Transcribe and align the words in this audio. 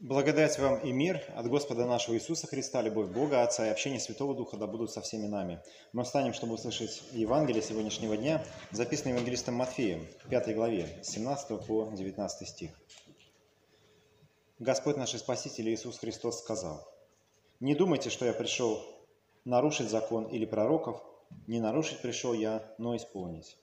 Благодать 0.00 0.56
вам 0.60 0.78
и 0.78 0.92
мир 0.92 1.20
от 1.34 1.48
Господа 1.48 1.84
нашего 1.84 2.14
Иисуса 2.14 2.46
Христа, 2.46 2.82
любовь 2.82 3.08
Бога, 3.08 3.42
Отца 3.42 3.66
и 3.66 3.70
общение 3.70 3.98
Святого 3.98 4.32
Духа 4.32 4.56
да 4.56 4.68
будут 4.68 4.92
со 4.92 5.00
всеми 5.00 5.26
нами. 5.26 5.60
Мы 5.92 6.04
встанем, 6.04 6.34
чтобы 6.34 6.54
услышать 6.54 7.02
Евангелие 7.10 7.60
сегодняшнего 7.62 8.16
дня, 8.16 8.44
записанное 8.70 9.14
Евангелистом 9.14 9.56
Матфеем, 9.56 10.06
5 10.30 10.54
главе, 10.54 11.00
с 11.02 11.08
17 11.08 11.66
по 11.66 11.90
19 11.92 12.48
стих. 12.48 12.70
Господь 14.60 14.96
наш 14.96 15.10
Спаситель 15.16 15.68
Иисус 15.68 15.98
Христос 15.98 16.38
сказал, 16.38 16.86
«Не 17.58 17.74
думайте, 17.74 18.08
что 18.08 18.24
я 18.24 18.32
пришел 18.32 18.80
нарушить 19.44 19.90
закон 19.90 20.26
или 20.26 20.46
пророков, 20.46 21.02
не 21.48 21.58
нарушить 21.58 21.98
пришел 21.98 22.34
я, 22.34 22.72
но 22.78 22.94
исполнить. 22.94 23.56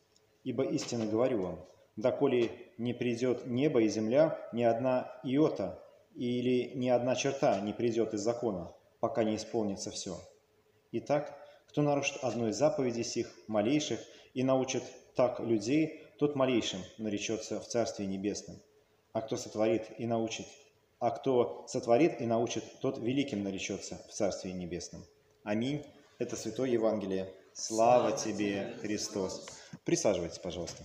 Ибо 0.44 0.66
истинно 0.66 1.06
говорю 1.06 1.44
вам, 1.44 1.66
доколе 1.96 2.52
не 2.78 2.94
придет 2.94 3.48
небо 3.48 3.82
и 3.82 3.88
земля, 3.88 4.38
ни 4.52 4.64
одна 4.64 5.18
иота 5.24 5.82
или 6.16 6.72
ни 6.76 6.90
одна 6.90 7.16
черта 7.16 7.60
не 7.60 7.74
придет 7.74 8.14
из 8.14 8.22
закона, 8.22 8.74
пока 9.00 9.24
не 9.24 9.36
исполнится 9.36 9.92
все. 9.92 10.20
Итак, 10.92 11.38
кто 11.68 11.82
нарушит 11.82 12.24
одну 12.24 12.48
из 12.48 12.56
заповедей 12.58 13.04
сих, 13.04 13.34
малейших, 13.48 14.00
и 14.34 14.44
научит 14.44 14.84
так 15.16 15.40
людей, 15.40 16.02
тот 16.18 16.36
малейшим 16.36 16.82
наречется 16.98 17.60
в 17.60 17.68
Царстве 17.68 18.06
Небесном. 18.06 18.58
А 19.14 19.22
кто 19.22 19.38
сотворит 19.38 19.92
и 19.98 20.06
научит, 20.06 20.46
а 21.00 21.12
кто 21.12 21.66
сотворит 21.68 22.22
и 22.22 22.26
научит, 22.26 22.64
тот 22.82 22.98
великим 22.98 23.44
наречется 23.44 24.02
в 24.10 24.14
Царстве 24.14 24.54
Небесном. 24.54 25.04
Аминь. 25.44 25.84
Это 26.18 26.36
Святое 26.36 26.70
Евангелие. 26.70 27.32
Слава 27.54 28.12
тебе, 28.14 28.74
Христос. 28.82 29.48
Присаживайтесь, 29.84 30.40
пожалуйста. 30.40 30.84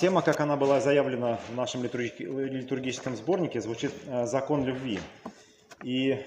Тема, 0.00 0.22
как 0.22 0.40
она 0.40 0.56
была 0.56 0.80
заявлена 0.80 1.38
в 1.48 1.54
нашем 1.54 1.84
литургическом 1.84 3.16
сборнике, 3.16 3.60
звучит 3.60 3.92
э, 4.06 4.26
«Закон 4.26 4.64
любви». 4.64 4.98
И 5.82 6.18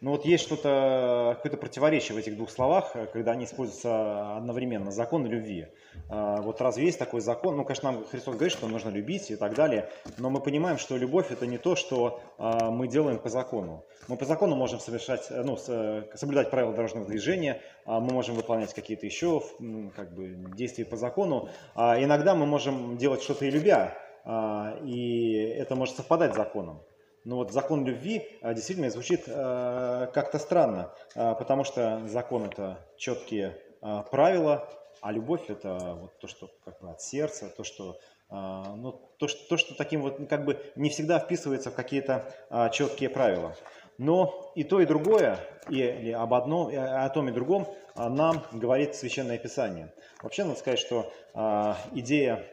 ну 0.00 0.12
вот 0.12 0.24
есть 0.24 0.44
что-то, 0.44 1.34
какое-то 1.36 1.56
противоречие 1.56 2.14
в 2.14 2.18
этих 2.18 2.36
двух 2.36 2.50
словах, 2.50 2.92
э, 2.94 3.06
когда 3.06 3.32
они 3.32 3.46
используются 3.46 4.36
одновременно. 4.36 4.92
Закон 4.92 5.26
и 5.26 5.28
любви. 5.28 5.66
А, 6.08 6.40
вот 6.40 6.60
разве 6.60 6.84
есть 6.84 7.00
такой 7.00 7.20
закон? 7.20 7.56
Ну, 7.56 7.64
конечно, 7.64 7.90
нам 7.90 8.04
Христос 8.04 8.36
говорит, 8.36 8.52
что 8.52 8.68
нужно 8.68 8.90
любить 8.90 9.30
и 9.32 9.36
так 9.36 9.54
далее, 9.54 9.90
но 10.18 10.30
мы 10.30 10.40
понимаем, 10.40 10.78
что 10.78 10.96
любовь– 10.96 11.26
это 11.32 11.48
не 11.48 11.58
то, 11.58 11.74
что 11.74 12.20
а, 12.38 12.70
мы 12.70 12.86
делаем 12.86 13.18
по 13.18 13.28
закону. 13.28 13.84
Мы 14.06 14.16
по 14.16 14.24
закону 14.24 14.54
можем 14.54 14.78
совершать, 14.78 15.26
э, 15.30 15.42
ну, 15.42 15.58
э, 15.66 16.04
соблюдать 16.14 16.50
правила 16.50 16.72
дорожного 16.72 17.06
движения, 17.06 17.60
а 17.84 17.98
мы 17.98 18.12
можем 18.12 18.36
выполнять 18.36 18.72
какие-то 18.74 19.04
еще 19.04 19.42
как 19.96 20.14
бы, 20.14 20.28
действия 20.54 20.84
по 20.84 20.96
закону. 20.96 21.48
Иногда 21.74 22.36
мы 22.36 22.46
можем 22.46 22.96
делать 22.98 23.22
что-то 23.22 23.46
и 23.46 23.50
любя, 23.50 23.98
и 24.84 25.54
это 25.58 25.74
может 25.74 25.96
совпадать 25.96 26.34
с 26.34 26.36
законом. 26.36 26.82
Но 27.28 27.36
вот 27.36 27.52
закон 27.52 27.84
любви 27.84 28.26
а, 28.40 28.54
действительно 28.54 28.88
звучит 28.88 29.24
а, 29.28 30.06
как-то 30.06 30.38
странно, 30.38 30.94
а, 31.14 31.34
потому 31.34 31.62
что 31.62 32.00
закон 32.06 32.44
это 32.44 32.78
четкие 32.96 33.60
правила, 34.10 34.66
а 35.02 35.12
любовь 35.12 35.50
это 35.50 35.98
вот 36.00 36.18
то, 36.20 36.26
что 36.26 36.48
как 36.64 36.80
бы 36.80 36.90
от 36.90 37.02
сердца, 37.02 37.52
то, 37.54 37.62
что 37.62 38.00
ну, 38.30 39.00
то, 39.18 39.28
что, 39.28 39.48
то, 39.48 39.56
что 39.56 39.74
таким 39.76 40.02
вот 40.02 40.28
как 40.28 40.44
бы 40.44 40.60
не 40.74 40.90
всегда 40.90 41.18
вписывается 41.18 41.70
в 41.70 41.74
какие-то 41.74 42.34
четкие 42.72 43.08
правила. 43.08 43.54
Но 43.98 44.52
и 44.56 44.64
то, 44.64 44.80
и 44.80 44.86
другое, 44.86 45.38
или 45.68 46.10
об 46.10 46.34
одном, 46.34 46.70
и 46.70 46.76
о 46.76 47.08
том 47.08 47.28
и 47.28 47.32
другом 47.32 47.68
нам 47.94 48.42
говорит 48.52 48.96
Священное 48.96 49.38
Писание. 49.38 49.94
Вообще 50.22 50.44
надо 50.44 50.58
сказать, 50.58 50.80
что 50.80 51.10
идея 51.92 52.44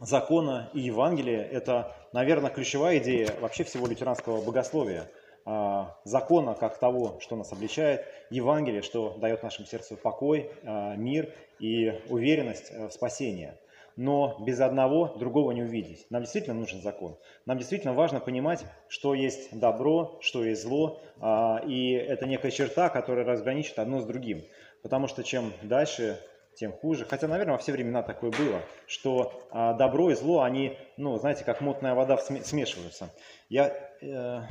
закона 0.00 0.70
и 0.72 0.80
Евангелия– 0.80 1.42
это, 1.52 1.94
наверное, 2.12 2.50
ключевая 2.50 2.98
идея 2.98 3.30
вообще 3.40 3.64
всего 3.64 3.86
лютеранского 3.86 4.42
богословия. 4.42 5.10
А, 5.46 5.96
закона 6.04 6.54
как 6.54 6.78
того, 6.78 7.18
что 7.20 7.36
нас 7.36 7.52
обличает, 7.52 8.04
Евангелие, 8.30 8.82
что 8.82 9.16
дает 9.18 9.42
нашему 9.42 9.66
сердцу 9.66 9.96
покой, 9.96 10.50
а, 10.64 10.94
мир 10.96 11.32
и 11.58 12.00
уверенность 12.08 12.72
в 12.72 12.90
спасении. 12.90 13.54
Но 13.96 14.36
без 14.40 14.60
одного 14.60 15.14
другого 15.18 15.52
не 15.52 15.62
увидеть. 15.62 16.06
Нам 16.10 16.22
действительно 16.22 16.54
нужен 16.54 16.80
закон. 16.80 17.16
Нам 17.44 17.58
действительно 17.58 17.92
важно 17.92 18.20
понимать, 18.20 18.64
что 18.88 19.14
есть 19.14 19.58
добро, 19.58 20.18
что 20.20 20.44
есть 20.44 20.62
зло, 20.62 21.00
а, 21.20 21.62
и 21.66 21.92
это 21.92 22.26
некая 22.26 22.50
черта, 22.50 22.88
которая 22.88 23.24
разграничит 23.24 23.78
одно 23.78 24.00
с 24.00 24.04
другим. 24.04 24.42
Потому 24.82 25.08
что 25.08 25.22
чем 25.22 25.52
дальше 25.62 26.18
тем 26.54 26.72
хуже. 26.72 27.06
Хотя, 27.08 27.28
наверное, 27.28 27.52
во 27.52 27.58
все 27.58 27.72
времена 27.72 28.02
такое 28.02 28.30
было, 28.30 28.60
что 28.86 29.32
а, 29.50 29.74
добро 29.74 30.10
и 30.10 30.14
зло, 30.14 30.42
они, 30.42 30.78
ну, 30.96 31.18
знаете, 31.18 31.44
как 31.44 31.60
мутная 31.60 31.94
вода 31.94 32.16
смешиваются. 32.18 33.10
Я, 33.48 33.68
э, 34.00 34.42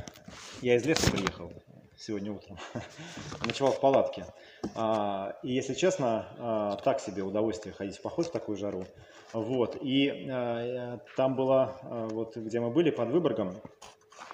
я 0.60 0.76
из 0.76 0.84
леса 0.84 1.10
приехал 1.10 1.52
сегодня 2.00 2.32
утром, 2.32 2.58
ночевал 3.46 3.72
в 3.72 3.80
палатке. 3.80 4.24
А, 4.74 5.36
и, 5.42 5.52
если 5.52 5.74
честно, 5.74 6.26
а, 6.38 6.76
так 6.76 7.00
себе 7.00 7.22
удовольствие 7.22 7.74
ходить 7.74 7.98
в 7.98 8.02
поход 8.02 8.26
в 8.26 8.30
такую 8.30 8.56
жару. 8.56 8.86
Вот. 9.32 9.76
И 9.80 10.26
а, 10.30 10.98
там 11.16 11.36
было, 11.36 11.76
а, 11.82 12.08
вот 12.08 12.36
где 12.36 12.60
мы 12.60 12.70
были, 12.70 12.90
под 12.90 13.10
Выборгом, 13.10 13.56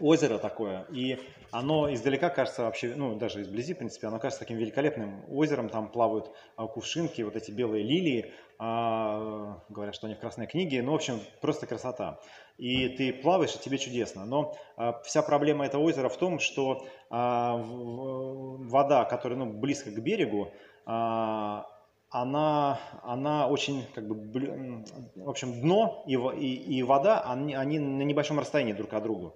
озеро 0.00 0.38
такое, 0.38 0.86
и 0.90 1.18
оно 1.50 1.92
издалека 1.92 2.28
кажется 2.28 2.62
вообще, 2.62 2.94
ну 2.94 3.14
даже 3.16 3.42
изблизи, 3.42 3.74
в 3.74 3.78
принципе, 3.78 4.06
оно 4.08 4.18
кажется 4.18 4.40
таким 4.40 4.58
великолепным 4.58 5.24
озером, 5.30 5.68
там 5.68 5.88
плавают 5.88 6.30
а, 6.56 6.66
кувшинки, 6.66 7.22
вот 7.22 7.36
эти 7.36 7.50
белые 7.50 7.82
лилии, 7.82 8.32
а, 8.58 9.62
говорят, 9.68 9.94
что 9.94 10.06
они 10.06 10.14
в 10.14 10.20
красной 10.20 10.46
книге, 10.46 10.82
ну, 10.82 10.92
в 10.92 10.96
общем, 10.96 11.20
просто 11.40 11.66
красота. 11.66 12.20
И 12.58 12.88
ты 12.88 13.12
плаваешь, 13.12 13.54
и 13.54 13.58
тебе 13.58 13.78
чудесно. 13.78 14.24
Но 14.24 14.56
а, 14.76 15.00
вся 15.02 15.22
проблема 15.22 15.66
этого 15.66 15.82
озера 15.82 16.08
в 16.08 16.16
том, 16.16 16.38
что 16.38 16.86
а, 17.10 17.56
в, 17.56 18.68
вода, 18.68 19.04
которая 19.04 19.38
ну, 19.38 19.46
близко 19.46 19.90
к 19.90 20.02
берегу, 20.02 20.52
а, 20.86 21.66
она, 22.08 22.78
она 23.02 23.48
очень, 23.48 23.84
как 23.94 24.08
бы, 24.08 24.84
в 25.16 25.28
общем, 25.28 25.60
дно 25.60 26.02
и, 26.06 26.14
и, 26.14 26.78
и 26.78 26.82
вода, 26.82 27.20
они, 27.20 27.54
они 27.54 27.78
на 27.78 28.02
небольшом 28.02 28.38
расстоянии 28.38 28.72
друг 28.72 28.92
от 28.94 29.02
друга. 29.02 29.34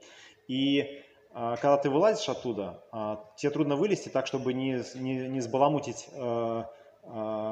И 0.50 1.00
а, 1.33 1.56
когда 1.56 1.77
ты 1.77 1.88
вылазишь 1.88 2.28
оттуда, 2.28 2.83
а, 2.91 3.25
тебе 3.37 3.50
трудно 3.50 3.77
вылезти 3.77 4.09
так, 4.09 4.27
чтобы 4.27 4.53
не, 4.53 4.83
не, 4.97 5.28
не 5.28 5.41
сбаламутить 5.41 6.09
а, 6.12 6.69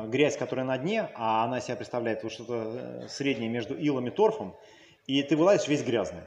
грязь, 0.09 0.37
которая 0.37 0.67
на 0.67 0.77
дне, 0.79 1.09
а 1.15 1.45
она 1.45 1.61
себя 1.61 1.77
представляет 1.77 2.25
вот 2.25 2.33
что-то 2.33 2.55
э, 2.55 3.09
среднее 3.09 3.49
между 3.49 3.75
илом 3.75 4.07
и 4.07 4.11
торфом, 4.11 4.55
и 5.07 5.23
ты 5.23 5.37
вылазишь 5.37 5.69
весь 5.69 5.83
грязный. 5.83 6.23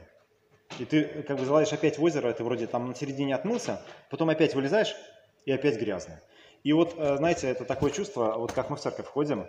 И 0.80 0.84
ты 0.84 1.04
как 1.22 1.38
бы 1.38 1.44
залазишь 1.44 1.72
опять 1.72 1.98
в 1.98 2.02
озеро, 2.02 2.32
ты 2.32 2.42
вроде 2.42 2.66
там 2.66 2.88
на 2.88 2.94
середине 2.94 3.36
отмылся, 3.36 3.80
потом 4.10 4.30
опять 4.30 4.54
вылезаешь 4.54 4.96
и 5.44 5.52
опять 5.52 5.78
грязный. 5.78 6.16
И 6.64 6.72
вот, 6.72 6.94
э, 6.96 7.16
знаете, 7.18 7.48
это 7.48 7.64
такое 7.64 7.90
чувство, 7.90 8.34
вот 8.38 8.52
как 8.52 8.70
мы 8.70 8.76
в 8.76 8.80
церковь 8.80 9.06
ходим, 9.06 9.46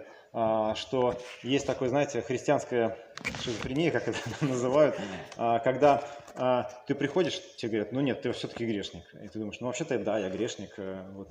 что 0.75 1.15
есть 1.43 1.67
такое, 1.67 1.89
знаете, 1.89 2.23
христианское 2.23 2.97
шизофрения, 3.41 3.91
как 3.91 4.07
это 4.07 4.19
называют, 4.41 4.95
когда 5.35 6.03
а 6.35 6.67
ты 6.87 6.95
приходишь, 6.95 7.41
тебе 7.57 7.73
говорят, 7.73 7.91
ну 7.91 8.01
нет, 8.01 8.21
ты 8.21 8.31
все-таки 8.31 8.65
грешник. 8.65 9.03
И 9.21 9.27
ты 9.27 9.37
думаешь, 9.37 9.59
ну 9.59 9.67
вообще-то 9.67 9.99
да, 9.99 10.17
я 10.17 10.29
грешник, 10.29 10.73
э, 10.77 11.05
вот, 11.13 11.29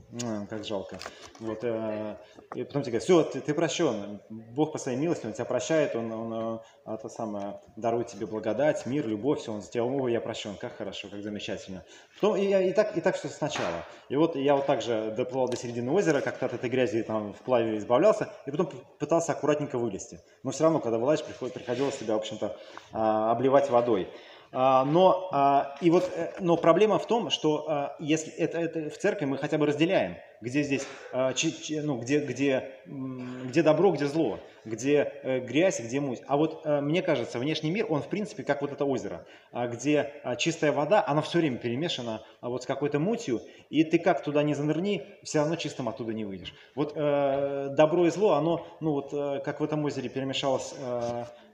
как 0.48 0.64
жалко. 0.64 0.98
Вот, 1.40 1.64
э, 1.64 2.16
и 2.54 2.62
потом 2.62 2.82
тебе 2.82 2.92
говорят, 2.92 3.02
все, 3.02 3.24
ты, 3.24 3.40
ты 3.40 3.52
прощен, 3.52 4.20
Бог 4.28 4.72
по 4.72 4.78
своей 4.78 4.96
милости, 4.96 5.26
Он 5.26 5.32
тебя 5.32 5.44
прощает, 5.44 5.96
Он, 5.96 6.12
он 6.12 6.60
это 6.86 7.08
самое, 7.08 7.60
дарует 7.76 8.08
тебе 8.08 8.26
благодать, 8.26 8.86
мир, 8.86 9.08
любовь, 9.08 9.40
все, 9.40 9.52
Он 9.52 9.60
за 9.60 9.70
тебя, 9.70 9.84
о, 9.84 10.06
я 10.06 10.20
прощен, 10.20 10.54
как 10.54 10.76
хорошо, 10.76 11.08
как 11.08 11.20
замечательно. 11.20 11.84
Потом, 12.20 12.36
и, 12.36 12.46
и, 12.46 12.72
так, 12.72 12.96
и 12.96 13.00
так 13.00 13.16
все 13.16 13.28
сначала. 13.28 13.84
И 14.08 14.14
вот 14.14 14.36
я 14.36 14.54
вот 14.54 14.66
так 14.66 14.82
же 14.82 15.12
доплывал 15.16 15.48
до 15.48 15.56
середины 15.56 15.90
озера, 15.90 16.20
как-то 16.20 16.46
от 16.46 16.54
этой 16.54 16.70
грази 16.70 17.02
там 17.02 17.32
вплаве 17.32 17.78
избавлялся, 17.78 18.32
и 18.46 18.52
потом 18.52 18.70
пытался 19.00 19.32
аккуратненько 19.32 19.78
вылезти. 19.78 20.20
Но 20.44 20.52
все 20.52 20.62
равно, 20.62 20.78
когда 20.78 20.98
вылазишь, 20.98 21.24
приходилось 21.72 21.98
себя, 21.98 22.14
в 22.14 22.18
общем-то, 22.18 22.56
а, 22.92 23.32
обливать 23.32 23.70
водой. 23.70 24.08
А, 24.52 24.84
но, 24.84 25.28
а, 25.32 25.76
и 25.80 25.90
вот, 25.90 26.10
э, 26.14 26.34
но 26.40 26.56
проблема 26.56 26.98
в 26.98 27.06
том, 27.06 27.30
что 27.30 27.92
если 27.98 28.32
это, 28.34 28.58
это 28.58 28.90
в 28.90 28.98
церкви 28.98 29.24
мы 29.24 29.38
хотя 29.38 29.56
бы 29.56 29.66
разделяем, 29.66 30.16
где 30.42 30.62
здесь, 30.62 30.86
ну, 31.12 31.98
где, 31.98 32.20
где, 32.20 32.70
где 32.84 33.62
добро, 33.62 33.92
где 33.92 34.06
зло, 34.06 34.38
где 34.64 35.12
э, 35.22 35.40
грязь, 35.40 35.80
где 35.80 36.00
муть. 36.00 36.20
А 36.26 36.36
вот 36.36 36.62
э, 36.64 36.80
мне 36.80 37.00
кажется, 37.00 37.38
внешний 37.38 37.70
мир, 37.70 37.86
он 37.88 38.02
в 38.02 38.08
принципе 38.08 38.42
как 38.42 38.60
вот 38.60 38.72
это 38.72 38.84
озеро, 38.84 39.24
где 39.52 40.12
чистая 40.38 40.72
вода, 40.72 41.02
она 41.06 41.22
все 41.22 41.38
время 41.38 41.56
перемешана 41.56 42.22
вот 42.40 42.62
с 42.64 42.66
какой-то 42.66 42.98
мутью, 42.98 43.40
и 43.70 43.84
ты 43.84 43.98
как 43.98 44.22
туда 44.22 44.42
не 44.42 44.54
занырни, 44.54 45.06
все 45.22 45.38
равно 45.38 45.56
чистым 45.56 45.88
оттуда 45.88 46.12
не 46.12 46.24
выйдешь. 46.24 46.52
Вот 46.74 46.94
добро 46.94 48.06
и 48.06 48.10
зло, 48.10 48.32
оно, 48.34 48.66
ну 48.80 48.92
вот 48.92 49.10
как 49.44 49.60
в 49.60 49.64
этом 49.64 49.84
озере 49.84 50.08
перемешалось 50.08 50.74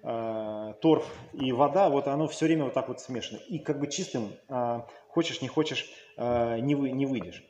э, 0.02 0.75
торф 0.81 1.06
и 1.32 1.52
вода, 1.52 1.88
вот 1.88 2.08
оно 2.08 2.29
все 2.29 2.46
время 2.46 2.64
вот 2.64 2.75
так 2.75 2.88
вот 2.88 3.00
смешано. 3.00 3.38
И 3.49 3.58
как 3.58 3.79
бы 3.81 3.88
чистым, 3.88 4.32
э, 4.49 4.81
хочешь 5.08 5.43
не 5.43 5.49
хочешь, 5.49 5.90
э, 6.17 6.58
не, 6.61 6.75
вы, 6.75 6.90
не 6.90 7.06
выйдешь. 7.06 7.44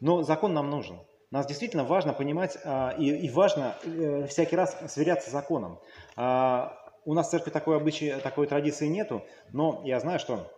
Но 0.00 0.22
закон 0.22 0.54
нам 0.54 0.70
нужен. 0.70 0.98
нас 1.30 1.46
действительно 1.46 1.84
важно 1.84 2.12
понимать 2.12 2.58
а, 2.64 2.94
и, 2.98 3.08
и 3.08 3.30
важно 3.30 3.76
э, 3.84 4.26
всякий 4.26 4.56
раз 4.56 4.76
сверяться 4.88 5.30
с 5.30 5.32
законом. 5.32 5.78
А, 6.16 6.78
у 7.04 7.14
нас 7.14 7.28
в 7.28 7.30
церкви 7.30 7.50
такой 7.50 7.76
обычай, 7.76 8.14
такой 8.22 8.46
традиции 8.46 8.86
нету, 8.86 9.22
но 9.52 9.82
я 9.84 10.00
знаю, 10.00 10.18
что 10.18 10.50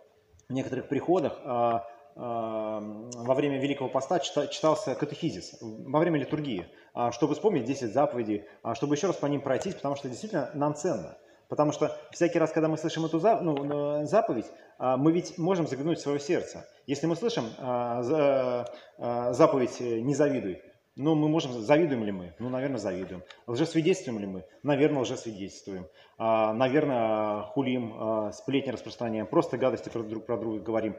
в 0.47 0.53
некоторых 0.53 0.87
приходах 0.87 1.39
а, 1.43 1.85
во 2.15 3.35
время 3.35 3.59
Великого 3.59 3.89
Поста 3.89 4.19
читался 4.19 4.95
катехизис, 4.95 5.59
во 5.61 5.99
время 5.99 6.19
литургии, 6.19 6.65
чтобы 7.11 7.35
вспомнить 7.35 7.65
10 7.65 7.93
заповедей, 7.93 8.45
чтобы 8.73 8.95
еще 8.95 9.05
раз 9.05 9.17
по 9.17 9.27
ним 9.27 9.41
пройтись, 9.41 9.75
потому 9.75 9.95
что 9.95 10.09
действительно 10.09 10.49
нам 10.55 10.73
ценно. 10.73 11.15
Потому 11.49 11.71
что 11.71 11.95
всякий 12.11 12.39
раз, 12.39 12.51
когда 12.51 12.67
мы 12.67 12.77
слышим 12.77 13.05
эту 13.05 13.19
ну, 13.19 14.05
заповедь, 14.05 14.45
а, 14.77 14.97
мы 14.97 15.11
ведь 15.13 15.37
можем 15.37 15.65
заглянуть 15.67 15.99
в 15.99 16.01
свое 16.01 16.19
сердце. 16.19 16.67
Если 16.85 17.07
мы 17.07 17.15
слышим 17.15 17.45
а, 17.57 18.65
а, 18.97 19.33
заповедь 19.33 19.79
«не 19.79 20.13
завидуй», 20.13 20.61
ну, 20.99 21.13
мы 21.13 21.29
можем, 21.29 21.51
завидуем 21.53 22.03
ли 22.03 22.11
мы? 22.11 22.33
Ну, 22.39 22.49
наверное, 22.49 22.79
завидуем. 22.79 23.23
Лжесвидетельствуем 23.45 24.17
ли 24.17 24.25
мы? 24.25 24.45
Наверное, 24.63 25.03
лжесвидетельствуем. 25.03 25.85
Наверное, 26.17 27.43
хулим, 27.43 28.31
сплетни 28.33 28.71
распространяем, 28.71 29.27
просто 29.27 29.59
гадости 29.59 29.89
друг 29.93 30.25
про 30.25 30.37
друга 30.37 30.59
говорим. 30.59 30.95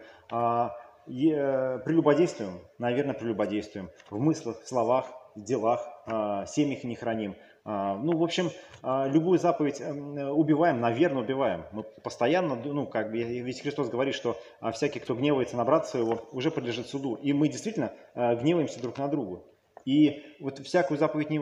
Прелюбодействуем? 1.09 2.61
Наверное, 2.79 3.15
прелюбодействуем. 3.15 3.91
В 4.09 4.21
мыслях, 4.21 4.65
словах, 4.67 5.07
делах, 5.35 5.85
семьях 6.47 6.85
не 6.85 6.95
храним. 6.95 7.35
А, 7.71 7.97
ну, 7.97 8.17
в 8.17 8.25
общем, 8.25 8.51
а, 8.83 9.07
любую 9.07 9.39
заповедь 9.39 9.83
эм, 9.83 10.17
убиваем, 10.31 10.81
наверное, 10.81 11.23
убиваем. 11.23 11.67
Мы 11.73 11.83
постоянно, 12.03 12.55
ну, 12.55 12.87
как 12.87 13.11
бы, 13.11 13.19
ведь 13.19 13.61
Христос 13.61 13.91
говорит, 13.91 14.15
что 14.15 14.39
а, 14.61 14.73
всякий, 14.73 15.01
кто 15.01 15.15
гневается 15.15 15.55
на 15.59 15.67
брата 15.67 15.87
своего, 15.87 16.27
уже 16.33 16.51
подлежит 16.51 16.87
суду. 16.87 17.17
И 17.17 17.35
мы 17.35 17.49
действительно 17.49 17.93
гневаемся 18.15 18.81
друг 18.81 18.97
на 18.97 19.09
другу. 19.09 19.45
И 19.85 20.25
вот 20.41 20.61
всякую 20.61 20.97
заповедь 20.97 21.29
не 21.29 21.39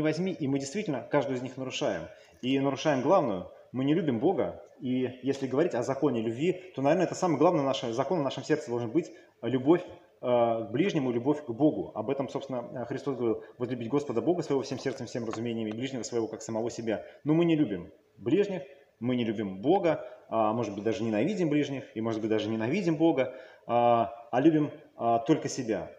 возьми, 0.00 0.32
и 0.32 0.48
мы 0.48 0.58
действительно 0.58 1.06
каждую 1.12 1.36
из 1.36 1.42
них 1.42 1.56
нарушаем. 1.56 2.08
И 2.42 2.58
нарушаем 2.58 3.00
главную, 3.00 3.48
мы 3.70 3.84
не 3.84 3.94
любим 3.94 4.18
Бога. 4.18 4.60
И 4.80 5.20
если 5.22 5.46
говорить 5.46 5.74
о 5.76 5.84
законе 5.84 6.22
любви, 6.22 6.60
то, 6.74 6.82
наверное, 6.82 7.06
это 7.06 7.14
самый 7.14 7.38
главный 7.38 7.62
наш 7.62 7.82
закон 7.82 8.18
в 8.18 8.24
нашем 8.24 8.42
сердце 8.42 8.68
должен 8.68 8.90
быть 8.90 9.12
любовь 9.42 9.82
Э, 9.82 10.07
к 10.20 10.68
ближнему, 10.70 11.10
любовь 11.12 11.44
к 11.44 11.50
Богу. 11.50 11.92
Об 11.94 12.10
этом, 12.10 12.28
собственно, 12.28 12.84
Христос 12.86 13.16
говорил, 13.16 13.42
возлюбить 13.56 13.88
Господа 13.88 14.20
Бога 14.20 14.42
своего 14.42 14.62
всем 14.62 14.78
сердцем, 14.78 15.06
всем 15.06 15.24
разумениями, 15.24 15.70
и 15.70 15.72
ближнего 15.72 16.02
своего, 16.02 16.26
как 16.26 16.42
самого 16.42 16.70
себя. 16.70 17.04
Но 17.24 17.34
мы 17.34 17.44
не 17.44 17.56
любим 17.56 17.92
ближних, 18.16 18.62
мы 19.00 19.16
не 19.16 19.24
любим 19.24 19.60
Бога, 19.60 20.04
а, 20.28 20.52
может 20.52 20.74
быть, 20.74 20.84
даже 20.84 21.02
ненавидим 21.02 21.48
ближних, 21.48 21.84
и, 21.94 22.00
может 22.00 22.20
быть, 22.20 22.30
даже 22.30 22.48
ненавидим 22.48 22.96
Бога, 22.96 23.34
а, 23.66 24.12
а 24.30 24.40
любим 24.40 24.70
а, 24.96 25.20
только 25.20 25.48
себя. 25.48 25.90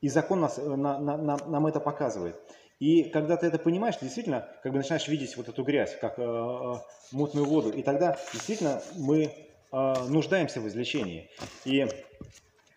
И 0.00 0.08
закон 0.08 0.40
нас, 0.40 0.58
э, 0.58 0.62
на, 0.62 0.98
на, 0.98 1.16
на, 1.16 1.36
нам 1.46 1.66
это 1.66 1.80
показывает. 1.80 2.36
И 2.78 3.04
когда 3.04 3.36
ты 3.36 3.46
это 3.46 3.58
понимаешь, 3.58 3.96
ты 3.96 4.04
действительно 4.04 4.48
как 4.62 4.72
бы 4.72 4.78
начинаешь 4.78 5.08
видеть 5.08 5.36
вот 5.36 5.48
эту 5.48 5.64
грязь, 5.64 5.96
как 6.00 6.18
э, 6.18 6.22
э, 6.22 6.74
мутную 7.10 7.46
воду. 7.46 7.70
И 7.70 7.82
тогда 7.82 8.16
действительно 8.32 8.80
мы 8.96 9.24
э, 9.72 9.94
нуждаемся 10.08 10.60
в 10.60 10.68
излечении. 10.68 11.28
И 11.64 11.86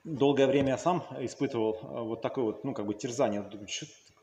долгое 0.04 0.48
время 0.48 0.70
я 0.70 0.78
сам 0.78 1.04
испытывал 1.20 1.78
э, 1.82 2.02
вот 2.04 2.22
такое 2.22 2.46
вот, 2.46 2.64
ну, 2.64 2.74
как 2.74 2.86
бы 2.86 2.94
терзание, 2.94 3.46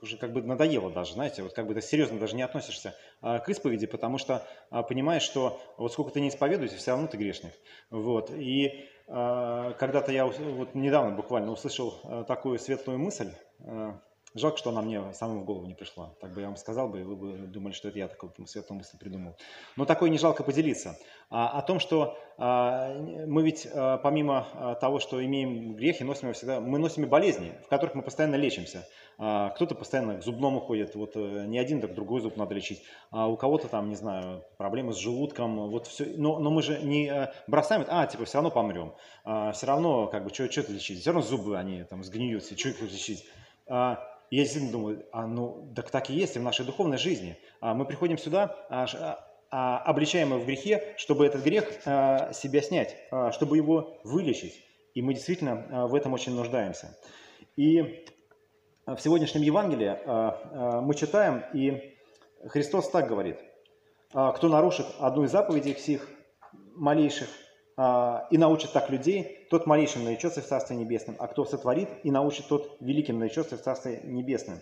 уже 0.00 0.16
как 0.16 0.32
бы 0.32 0.42
надоело 0.42 0.90
даже, 0.90 1.14
знаете, 1.14 1.42
вот 1.42 1.52
как 1.52 1.66
бы 1.66 1.74
ты 1.74 1.82
серьезно 1.82 2.18
даже 2.18 2.36
не 2.36 2.42
относишься 2.42 2.94
а, 3.20 3.38
к 3.40 3.48
исповеди, 3.48 3.86
потому 3.86 4.18
что 4.18 4.46
а, 4.70 4.82
понимаешь, 4.82 5.22
что 5.22 5.60
вот 5.76 5.92
сколько 5.92 6.12
ты 6.12 6.20
не 6.20 6.28
исповедуешься, 6.28 6.76
все 6.76 6.92
равно 6.92 7.08
ты 7.08 7.16
грешник. 7.16 7.52
Вот. 7.90 8.30
И 8.30 8.86
а, 9.08 9.72
когда-то 9.72 10.12
я 10.12 10.26
вот 10.26 10.74
недавно 10.74 11.16
буквально 11.16 11.50
услышал 11.50 11.98
а, 12.04 12.24
такую 12.24 12.58
светлую 12.58 12.98
мысль, 12.98 13.32
а, 13.60 14.00
Жалко, 14.38 14.56
что 14.56 14.70
она 14.70 14.82
мне 14.82 15.12
самому 15.12 15.40
в 15.40 15.44
голову 15.44 15.66
не 15.66 15.74
пришла. 15.74 16.14
Так 16.20 16.32
бы 16.32 16.40
я 16.40 16.46
вам 16.46 16.56
сказал 16.56 16.88
бы, 16.88 17.00
и 17.00 17.02
вы 17.02 17.16
бы 17.16 17.32
думали, 17.46 17.72
что 17.72 17.88
это 17.88 17.98
я 17.98 18.08
такую 18.08 18.32
светлую 18.46 18.78
мысль 18.78 18.98
придумал. 18.98 19.36
Но 19.76 19.84
такое 19.84 20.10
не 20.10 20.18
жалко 20.18 20.42
поделиться. 20.42 20.96
А, 21.30 21.48
о 21.50 21.62
том, 21.62 21.80
что 21.80 22.16
а, 22.38 22.94
мы 22.94 23.42
ведь 23.42 23.68
а, 23.72 23.98
помимо 23.98 24.46
а, 24.54 24.74
того, 24.76 24.98
что 24.98 25.24
имеем 25.24 25.74
грехи, 25.74 26.04
носим 26.04 26.28
его 26.28 26.32
всегда, 26.34 26.60
мы 26.60 26.78
носим 26.78 27.04
и 27.04 27.06
болезни, 27.06 27.52
в 27.64 27.68
которых 27.68 27.94
мы 27.94 28.02
постоянно 28.02 28.36
лечимся. 28.36 28.86
А, 29.20 29.50
кто-то 29.50 29.74
постоянно 29.74 30.18
к 30.18 30.22
зубному 30.22 30.60
ходит, 30.60 30.94
вот 30.94 31.16
э, 31.16 31.44
не 31.46 31.58
один, 31.58 31.80
так 31.80 31.92
другой 31.92 32.20
зуб 32.20 32.36
надо 32.36 32.54
лечить. 32.54 32.84
А 33.10 33.26
у 33.26 33.36
кого-то 33.36 33.66
там, 33.66 33.88
не 33.88 33.96
знаю, 33.96 34.44
проблемы 34.56 34.92
с 34.92 34.96
желудком, 34.96 35.68
вот 35.70 35.88
все. 35.88 36.04
Но, 36.16 36.38
но 36.38 36.50
мы 36.50 36.62
же 36.62 36.80
не 36.80 37.08
э, 37.08 37.32
бросаем, 37.48 37.84
а, 37.88 38.06
типа, 38.06 38.26
все 38.26 38.38
равно 38.38 38.52
помрем. 38.52 38.94
А, 39.24 39.50
все 39.50 39.66
равно, 39.66 40.06
как 40.06 40.22
бы, 40.22 40.32
что 40.32 40.44
это 40.44 40.72
лечить? 40.72 41.00
Все 41.00 41.10
равно 41.10 41.26
зубы, 41.26 41.58
они 41.58 41.82
там 41.82 42.04
сгниют, 42.04 42.44
что 42.44 42.68
их 42.68 42.80
лечить? 42.80 43.26
А, 43.66 44.07
я 44.30 44.42
действительно 44.42 44.72
думаю, 44.72 45.06
а 45.12 45.26
ну, 45.26 45.72
так 45.74 45.90
так 45.90 46.10
и 46.10 46.14
есть 46.14 46.36
и 46.36 46.38
в 46.38 46.42
нашей 46.42 46.66
духовной 46.66 46.98
жизни. 46.98 47.38
А 47.60 47.74
мы 47.74 47.84
приходим 47.84 48.18
сюда, 48.18 48.56
а, 48.68 48.86
а, 49.50 49.78
обличаемые 49.78 50.40
в 50.40 50.46
грехе, 50.46 50.94
чтобы 50.96 51.26
этот 51.26 51.42
грех 51.42 51.70
а, 51.86 52.32
себя 52.32 52.60
снять, 52.60 52.96
а, 53.10 53.32
чтобы 53.32 53.56
его 53.56 53.98
вылечить. 54.04 54.62
И 54.94 55.02
мы 55.02 55.14
действительно 55.14 55.66
а, 55.70 55.86
в 55.86 55.94
этом 55.94 56.12
очень 56.12 56.34
нуждаемся. 56.34 56.96
И 57.56 58.04
в 58.86 58.98
сегодняшнем 58.98 59.42
Евангелии 59.42 59.88
а, 59.88 59.98
а, 60.06 60.80
мы 60.80 60.94
читаем, 60.94 61.44
и 61.54 61.94
Христос 62.46 62.90
так 62.90 63.08
говорит, 63.08 63.38
а, 64.12 64.32
кто 64.32 64.48
нарушит 64.48 64.86
одну 64.98 65.24
из 65.24 65.30
заповедей 65.30 65.74
всех 65.74 66.08
малейших, 66.74 67.28
а, 67.28 67.47
и 67.78 68.38
научит 68.38 68.72
так 68.72 68.90
людей, 68.90 69.46
тот 69.50 69.66
малейшим 69.66 70.02
наречется 70.02 70.42
в 70.42 70.46
Царстве 70.46 70.74
Небесном, 70.74 71.14
а 71.20 71.28
кто 71.28 71.44
сотворит 71.44 71.88
и 72.02 72.10
научит, 72.10 72.48
тот 72.48 72.76
великим 72.80 73.20
наречется 73.20 73.56
в 73.56 73.62
Царстве 73.62 74.00
Небесном. 74.02 74.58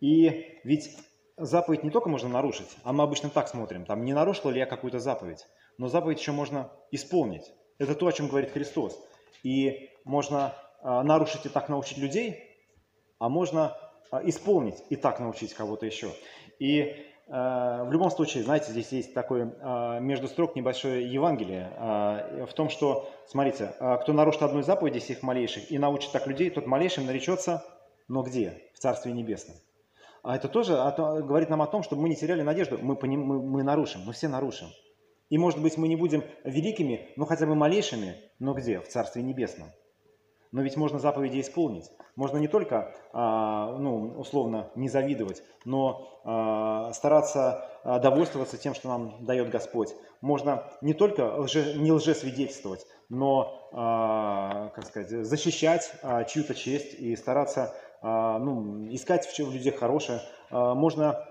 И 0.00 0.58
ведь 0.64 0.96
заповедь 1.36 1.84
не 1.84 1.90
только 1.90 2.08
можно 2.08 2.30
нарушить, 2.30 2.68
а 2.82 2.94
мы 2.94 3.04
обычно 3.04 3.28
так 3.28 3.48
смотрим, 3.48 3.84
там 3.84 4.04
не 4.04 4.14
нарушил 4.14 4.50
ли 4.50 4.58
я 4.58 4.66
какую-то 4.66 5.00
заповедь, 5.00 5.46
но 5.76 5.88
заповедь 5.88 6.18
еще 6.18 6.32
можно 6.32 6.70
исполнить. 6.90 7.52
Это 7.78 7.94
то, 7.94 8.06
о 8.06 8.12
чем 8.12 8.28
говорит 8.28 8.52
Христос. 8.52 8.98
И 9.42 9.90
можно 10.04 10.54
а, 10.82 11.02
нарушить 11.02 11.46
и 11.46 11.48
так 11.48 11.68
научить 11.68 11.98
людей, 11.98 12.42
а 13.18 13.28
можно 13.28 13.76
а, 14.10 14.20
исполнить 14.24 14.82
и 14.90 14.96
так 14.96 15.20
научить 15.20 15.54
кого-то 15.54 15.86
еще. 15.86 16.10
И 16.58 17.06
в 17.32 17.92
любом 17.92 18.10
случае, 18.10 18.42
знаете, 18.42 18.72
здесь 18.72 18.90
есть 18.90 19.14
такое 19.14 19.54
э, 19.60 20.00
между 20.00 20.26
строк 20.26 20.56
небольшое 20.56 21.12
Евангелие 21.12 21.72
э, 21.76 22.46
в 22.46 22.52
том, 22.54 22.68
что, 22.68 23.08
смотрите, 23.28 23.72
кто 24.02 24.12
нарушит 24.12 24.42
одну 24.42 24.60
из 24.60 24.66
заповедей 24.66 25.00
всех 25.00 25.22
малейших 25.22 25.70
и 25.70 25.78
научит 25.78 26.10
так 26.10 26.26
людей, 26.26 26.50
тот 26.50 26.66
малейшим 26.66 27.06
наречется, 27.06 27.64
но 28.08 28.22
где? 28.22 28.62
В 28.74 28.80
Царстве 28.80 29.12
Небесном. 29.12 29.56
А 30.22 30.36
это 30.36 30.48
тоже 30.48 30.72
говорит 30.74 31.48
нам 31.48 31.62
о 31.62 31.66
том, 31.66 31.82
чтобы 31.82 32.02
мы 32.02 32.08
не 32.08 32.16
теряли 32.16 32.42
надежду. 32.42 32.78
Мы, 32.78 32.98
мы, 33.00 33.40
мы 33.40 33.62
нарушим, 33.62 34.02
мы 34.04 34.12
все 34.12 34.28
нарушим. 34.28 34.68
И, 35.28 35.38
может 35.38 35.62
быть, 35.62 35.76
мы 35.78 35.86
не 35.86 35.96
будем 35.96 36.24
великими, 36.44 37.12
но 37.16 37.24
хотя 37.24 37.46
бы 37.46 37.54
малейшими, 37.54 38.16
но 38.38 38.52
где? 38.52 38.80
В 38.80 38.88
Царстве 38.88 39.22
Небесном. 39.22 39.68
Но 40.52 40.62
ведь 40.62 40.76
можно 40.76 40.98
заповеди 40.98 41.40
исполнить. 41.40 41.90
Можно 42.16 42.38
не 42.38 42.48
только, 42.48 42.92
а, 43.12 43.76
ну, 43.78 44.18
условно, 44.18 44.70
не 44.74 44.88
завидовать, 44.88 45.42
но 45.64 46.20
а, 46.24 46.92
стараться 46.92 47.68
а, 47.84 47.98
довольствоваться 48.00 48.58
тем, 48.58 48.74
что 48.74 48.88
нам 48.88 49.24
дает 49.24 49.48
Господь. 49.50 49.94
Можно 50.20 50.64
не 50.80 50.92
только 50.92 51.36
лже, 51.36 51.74
не 51.78 51.92
лжесвидетельствовать, 51.92 52.86
но, 53.08 53.56
как 53.72 54.84
сказать, 54.84 55.08
защищать 55.26 55.90
чью-то 56.28 56.54
честь 56.54 56.94
и 56.94 57.16
стараться 57.16 57.74
ну, 58.02 58.86
искать 58.92 59.26
в 59.26 59.52
людях 59.52 59.76
хорошее. 59.78 60.20
Можно 60.50 61.26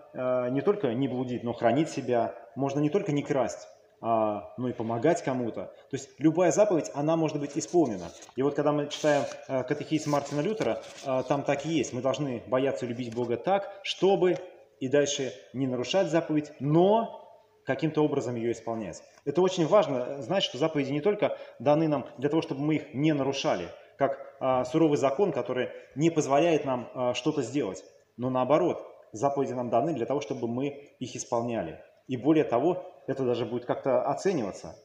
не 0.50 0.62
только 0.62 0.94
не 0.94 1.08
блудить, 1.08 1.44
но 1.44 1.54
хранить 1.54 1.90
себя. 1.90 2.36
Можно 2.56 2.80
не 2.80 2.90
только 2.90 3.12
не 3.12 3.22
красть, 3.22 3.68
а, 4.02 4.54
ну 4.58 4.68
и 4.70 4.74
помогать 4.74 5.24
кому-то. 5.24 5.66
То 5.90 5.96
есть 5.98 6.10
любая 6.20 6.52
заповедь, 6.52 6.90
она 6.94 7.16
может 7.16 7.40
быть 7.40 7.52
исполнена. 7.56 8.12
И 8.36 8.42
вот 8.42 8.56
когда 8.56 8.72
мы 8.72 8.88
читаем 8.88 9.26
э, 9.48 9.64
катехиз 9.64 10.06
Мартина 10.08 10.42
Лютера, 10.42 10.82
э, 11.06 11.24
там 11.28 11.44
так 11.44 11.66
и 11.66 11.70
есть. 11.70 11.94
Мы 11.94 12.02
должны 12.02 12.42
бояться 12.48 12.86
любить 12.86 13.14
Бога 13.14 13.38
так, 13.38 13.70
чтобы 13.84 14.38
и 14.80 14.88
дальше 14.88 15.34
не 15.54 15.68
нарушать 15.68 16.10
заповедь, 16.10 16.52
но 16.60 17.26
каким-то 17.66 18.04
образом 18.04 18.36
ее 18.36 18.52
исполнять. 18.54 19.04
Это 19.26 19.42
очень 19.42 19.68
важно 19.68 20.22
знать, 20.22 20.44
что 20.44 20.58
заповеди 20.58 20.92
не 20.92 21.02
только 21.02 21.38
даны 21.60 21.88
нам 21.88 22.08
для 22.18 22.30
того, 22.30 22.42
чтобы 22.42 22.62
мы 22.62 22.76
их 22.76 22.94
не 22.94 23.14
нарушали, 23.14 23.70
как 23.98 24.18
а, 24.40 24.66
суровый 24.66 24.98
закон, 24.98 25.32
который 25.32 25.70
не 25.94 26.10
позволяет 26.10 26.66
нам 26.66 26.90
а, 26.96 27.14
что-то 27.14 27.44
сделать, 27.44 27.84
но 28.18 28.30
наоборот, 28.30 28.84
заповеди 29.12 29.54
нам 29.54 29.70
даны 29.70 29.94
для 29.94 30.06
того, 30.06 30.22
чтобы 30.22 30.48
мы 30.48 30.90
их 31.00 31.16
исполняли. 31.16 31.80
И 32.08 32.18
более 32.18 32.44
того, 32.44 32.89
это 33.10 33.26
даже 33.26 33.46
будет 33.46 33.66
как-то 33.66 34.04
оцениваться. 34.04 34.76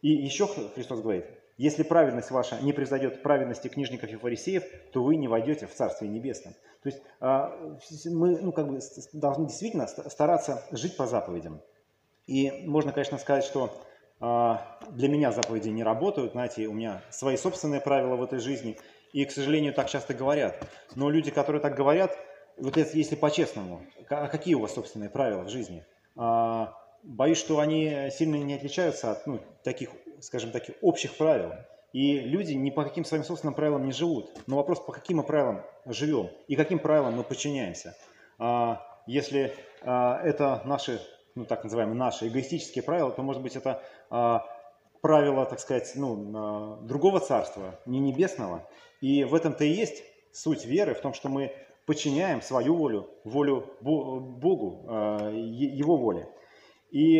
И 0.00 0.10
еще 0.10 0.46
Христос 0.46 1.00
говорит, 1.00 1.26
если 1.56 1.82
праведность 1.82 2.30
ваша 2.30 2.60
не 2.60 2.72
превзойдет 2.72 3.22
праведности 3.22 3.66
книжников 3.66 4.08
и 4.10 4.16
фарисеев, 4.16 4.62
то 4.92 5.02
вы 5.02 5.16
не 5.16 5.26
войдете 5.26 5.66
в 5.66 5.74
Царствие 5.74 6.10
Небесное. 6.10 6.54
То 6.82 6.88
есть 6.88 7.02
а, 7.18 7.58
мы 8.04 8.38
ну, 8.38 8.52
как 8.52 8.68
бы 8.68 8.78
должны 9.12 9.48
действительно 9.48 9.88
стараться 9.88 10.64
жить 10.70 10.96
по 10.96 11.06
заповедям. 11.06 11.60
И 12.28 12.52
можно, 12.66 12.92
конечно, 12.92 13.18
сказать, 13.18 13.42
что 13.42 13.76
а, 14.20 14.78
для 14.90 15.08
меня 15.08 15.32
заповеди 15.32 15.70
не 15.70 15.82
работают, 15.82 16.32
знаете, 16.32 16.68
у 16.68 16.72
меня 16.72 17.02
свои 17.10 17.36
собственные 17.36 17.80
правила 17.80 18.14
в 18.14 18.22
этой 18.22 18.38
жизни. 18.38 18.78
И, 19.12 19.24
к 19.24 19.32
сожалению, 19.32 19.74
так 19.74 19.88
часто 19.88 20.14
говорят. 20.14 20.62
Но 20.94 21.10
люди, 21.10 21.32
которые 21.32 21.60
так 21.60 21.74
говорят, 21.74 22.16
вот 22.58 22.76
это, 22.76 22.96
если 22.96 23.16
по-честному, 23.16 23.82
а 24.08 24.28
какие 24.28 24.54
у 24.54 24.60
вас 24.60 24.74
собственные 24.74 25.10
правила 25.10 25.42
в 25.42 25.48
жизни? 25.48 25.84
Боюсь, 27.06 27.38
что 27.38 27.60
они 27.60 28.10
сильно 28.10 28.34
не 28.34 28.54
отличаются 28.54 29.12
от 29.12 29.28
ну, 29.28 29.38
таких, 29.62 29.90
скажем, 30.20 30.50
таких 30.50 30.74
общих 30.82 31.16
правил. 31.16 31.52
И 31.92 32.18
люди 32.18 32.52
ни 32.52 32.70
по 32.70 32.82
каким 32.82 33.04
своим 33.04 33.22
собственным 33.22 33.54
правилам 33.54 33.86
не 33.86 33.92
живут. 33.92 34.28
Но 34.48 34.56
вопрос, 34.56 34.80
по 34.80 34.92
каким 34.92 35.18
мы 35.18 35.22
правилам 35.22 35.62
живем 35.84 36.30
и 36.48 36.56
каким 36.56 36.80
правилам 36.80 37.14
мы 37.14 37.22
подчиняемся. 37.22 37.96
А, 38.38 38.84
если 39.06 39.54
а, 39.82 40.20
это 40.24 40.62
наши, 40.64 41.00
ну 41.36 41.44
так 41.44 41.62
называемые 41.62 41.96
наши 41.96 42.26
эгоистические 42.26 42.82
правила, 42.82 43.12
то 43.12 43.22
может 43.22 43.40
быть 43.40 43.54
это 43.54 43.82
а, 44.10 44.44
правила, 45.00 45.46
так 45.46 45.60
сказать, 45.60 45.92
ну, 45.94 46.80
другого 46.82 47.20
царства, 47.20 47.78
не 47.86 48.00
небесного. 48.00 48.68
И 49.00 49.22
в 49.22 49.34
этом-то 49.34 49.64
и 49.64 49.68
есть 49.68 50.02
суть 50.32 50.64
веры, 50.64 50.94
в 50.94 51.00
том, 51.00 51.14
что 51.14 51.28
мы 51.28 51.54
подчиняем 51.86 52.42
свою 52.42 52.74
волю, 52.74 53.08
волю 53.22 53.70
Богу, 53.80 54.82
Его 55.32 55.96
воле. 55.96 56.28
И 56.90 57.18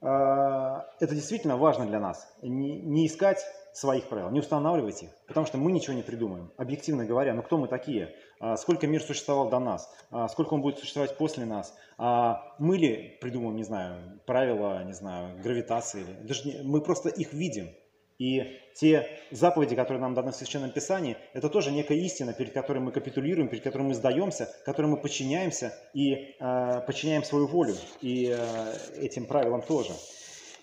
это 0.00 1.14
действительно 1.14 1.56
важно 1.56 1.86
для 1.86 2.00
нас. 2.00 2.34
Не 2.42 3.06
искать 3.06 3.44
своих 3.72 4.08
правил, 4.08 4.30
не 4.30 4.40
устанавливать 4.40 5.02
их, 5.02 5.10
потому 5.26 5.46
что 5.46 5.58
мы 5.58 5.72
ничего 5.72 5.94
не 5.94 6.02
придумаем. 6.02 6.52
Объективно 6.56 7.06
говоря, 7.06 7.34
ну 7.34 7.42
кто 7.42 7.56
мы 7.56 7.68
такие? 7.68 8.14
А, 8.38 8.56
сколько 8.56 8.86
мир 8.86 9.02
существовал 9.02 9.48
до 9.48 9.60
нас? 9.60 9.90
А, 10.10 10.28
сколько 10.28 10.54
он 10.54 10.60
будет 10.60 10.78
существовать 10.78 11.16
после 11.16 11.46
нас? 11.46 11.74
Мы 11.98 12.76
ли 12.76 13.16
придумаем, 13.20 13.56
не 13.56 13.64
знаю, 13.64 14.20
правила, 14.26 14.82
не 14.84 14.92
знаю, 14.92 15.40
гравитации? 15.40 16.04
Даже 16.22 16.48
не, 16.48 16.62
мы 16.62 16.80
просто 16.80 17.08
их 17.08 17.32
видим. 17.32 17.70
И 18.18 18.60
те 18.74 19.08
заповеди, 19.30 19.74
которые 19.74 20.00
нам 20.00 20.14
даны 20.14 20.32
в 20.32 20.36
Священном 20.36 20.70
Писании, 20.70 21.16
это 21.32 21.48
тоже 21.48 21.72
некая 21.72 21.98
истина, 21.98 22.32
перед 22.32 22.52
которой 22.52 22.78
мы 22.78 22.92
капитулируем, 22.92 23.48
перед 23.48 23.64
которой 23.64 23.82
мы 23.82 23.94
сдаемся, 23.94 24.48
которой 24.64 24.86
мы 24.86 24.96
подчиняемся 24.96 25.74
и 25.94 26.34
э, 26.38 26.80
подчиняем 26.86 27.24
свою 27.24 27.46
волю 27.46 27.74
и 28.00 28.34
э, 28.36 28.74
этим 29.00 29.26
правилам 29.26 29.62
тоже. 29.62 29.92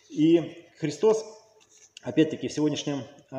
И 0.10 0.66
Христос 0.80 1.26
опять-таки, 2.02 2.48
в 2.48 2.54
сегодняшнем 2.54 3.00
э, 3.32 3.36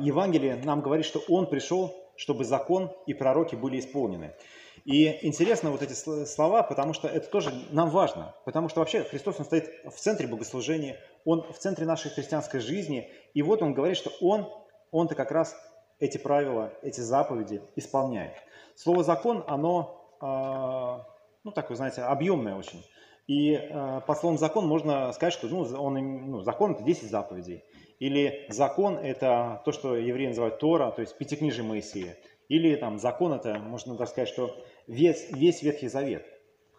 Евангелии 0.00 0.60
нам 0.64 0.80
говорит, 0.80 1.06
что 1.06 1.22
Он 1.28 1.46
пришел, 1.46 1.96
чтобы 2.16 2.44
закон 2.44 2.90
и 3.06 3.14
пророки 3.14 3.54
были 3.54 3.78
исполнены. 3.78 4.34
И 4.84 5.26
интересно 5.26 5.70
вот 5.70 5.82
эти 5.82 5.92
слова, 5.92 6.62
потому 6.62 6.94
что 6.94 7.06
это 7.06 7.28
тоже 7.28 7.52
нам 7.70 7.90
важно. 7.90 8.34
Потому 8.44 8.68
что 8.68 8.80
вообще 8.80 9.04
Христос, 9.04 9.36
Он 9.38 9.44
стоит 9.44 9.70
в 9.84 9.96
центре 9.96 10.26
богослужения, 10.26 10.98
Он 11.24 11.42
в 11.52 11.58
центре 11.58 11.86
нашей 11.86 12.10
христианской 12.10 12.60
жизни. 12.60 13.10
И 13.34 13.42
вот 13.42 13.62
Он 13.62 13.74
говорит, 13.74 13.96
что 13.96 14.10
Он, 14.20 14.48
Он-то 14.90 15.14
как 15.14 15.30
раз 15.30 15.56
эти 16.00 16.18
правила, 16.18 16.72
эти 16.82 17.00
заповеди 17.00 17.62
исполняет. 17.76 18.34
Слово 18.74 19.04
«закон», 19.04 19.44
оно, 19.46 20.16
э, 20.20 20.26
ну, 21.44 21.52
такое, 21.52 21.76
знаете, 21.76 22.02
объемное 22.02 22.56
очень. 22.56 22.82
И 23.26 23.52
э, 23.52 24.00
по 24.06 24.14
словам 24.14 24.38
«закон» 24.38 24.66
можно 24.66 25.12
сказать, 25.12 25.34
что 25.34 25.46
ну, 25.48 25.60
он, 25.78 26.30
ну, 26.30 26.40
закон– 26.40 26.72
это 26.72 26.82
10 26.82 27.10
заповедей. 27.10 27.62
Или 27.98 28.46
закон– 28.48 28.96
это 29.02 29.60
то, 29.64 29.72
что 29.72 29.94
евреи 29.94 30.28
называют 30.28 30.58
Тора, 30.58 30.90
то 30.90 31.02
есть 31.02 31.16
Пятикнижие 31.18 31.62
Моисея. 31.62 32.16
Или 32.48 32.74
там 32.76 32.98
закон– 32.98 33.32
это, 33.34 33.58
можно 33.58 33.96
так 33.96 34.08
сказать, 34.08 34.28
что 34.30 34.56
весь, 34.86 35.30
весь 35.30 35.62
Ветхий 35.62 35.88
Завет. 35.88 36.26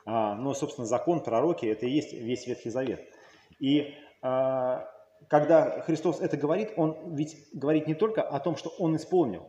А, 0.05 0.33
но, 0.33 0.55
собственно, 0.55 0.88
закон, 0.88 1.21
пророки– 1.21 1.65
это 1.67 1.86
и 1.86 1.91
есть 1.91 2.12
весь 2.12 2.48
Ветхий 2.48 2.71
Завет. 2.71 3.01
И 3.60 3.81
а, 3.81 4.11
когда 4.22 5.82
Христос 5.82 6.22
это 6.22 6.38
говорит, 6.38 6.74
Он 6.78 7.16
ведь 7.16 7.38
говорит 7.54 7.88
не 7.88 7.96
только 7.96 8.22
о 8.22 8.40
том, 8.40 8.56
что 8.56 8.70
Он 8.78 8.96
исполнил 8.96 9.48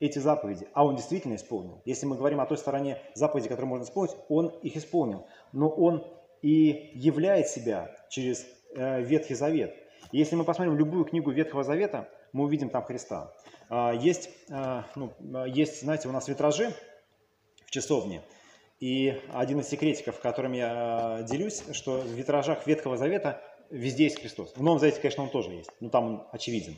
эти 0.00 0.18
заповеди, 0.18 0.68
а 0.72 0.84
Он 0.84 0.96
действительно 0.96 1.34
исполнил. 1.34 1.82
Если 1.84 2.06
мы 2.06 2.16
говорим 2.16 2.40
о 2.40 2.46
той 2.46 2.58
стороне 2.58 2.98
заповедей, 3.14 3.48
которые 3.48 3.68
можно 3.68 3.84
исполнить, 3.84 4.16
Он 4.28 4.48
их 4.62 4.76
исполнил. 4.76 5.26
Но 5.52 5.68
Он 5.68 6.06
и 6.42 6.90
являет 6.94 7.48
себя 7.48 7.94
через 8.08 8.46
э, 8.74 9.02
Ветхий 9.02 9.34
Завет– 9.34 9.74
если 10.12 10.36
мы 10.36 10.44
посмотрим 10.44 10.76
любую 10.76 11.04
книгу 11.04 11.32
Ветхого 11.32 11.64
Завета, 11.64 12.08
мы 12.32 12.44
увидим 12.44 12.70
там 12.70 12.84
Христа. 12.84 13.32
А, 13.68 13.92
есть, 13.92 14.30
а, 14.50 14.86
ну, 14.94 15.12
есть, 15.46 15.80
знаете, 15.80 16.08
у 16.08 16.12
нас 16.12 16.28
витражи 16.28 16.72
в 17.66 17.70
часовне, 17.72 18.22
и 18.78 19.20
один 19.32 19.60
из 19.60 19.68
секретиков, 19.68 20.20
которым 20.20 20.52
я 20.52 20.70
а, 20.70 21.22
делюсь, 21.22 21.64
что 21.72 22.00
в 22.00 22.06
витражах 22.06 22.66
Ветхого 22.66 22.96
Завета 22.96 23.42
везде 23.74 24.04
есть 24.04 24.20
Христос. 24.20 24.52
В 24.56 24.62
Новом 24.62 24.78
Завете, 24.78 25.00
конечно, 25.00 25.22
он 25.24 25.30
тоже 25.30 25.50
есть, 25.50 25.70
но 25.80 25.88
там 25.90 26.04
он 26.04 26.26
очевиден. 26.32 26.76